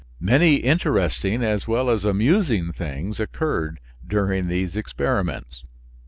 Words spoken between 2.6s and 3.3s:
things